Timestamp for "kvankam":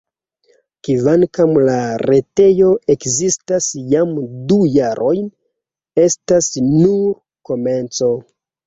0.87-1.53